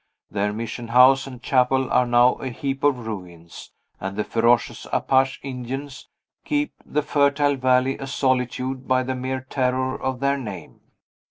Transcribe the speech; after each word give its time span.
Their 0.31 0.51
mission 0.51 0.87
house 0.87 1.27
and 1.27 1.43
chapel 1.43 1.91
are 1.91 2.07
now 2.07 2.31
a 2.37 2.49
heap 2.49 2.83
of 2.83 3.05
ruins, 3.05 3.71
and 3.99 4.17
the 4.17 4.23
ferocious 4.23 4.87
Apache 4.91 5.37
Indians 5.43 6.07
keep 6.43 6.73
the 6.83 7.03
fertile 7.03 7.55
valley 7.55 7.99
a 7.99 8.07
solitude 8.07 8.87
by 8.87 9.03
the 9.03 9.13
mere 9.13 9.41
terror 9.41 9.95
of 10.01 10.19
their 10.19 10.39
name. 10.39 10.79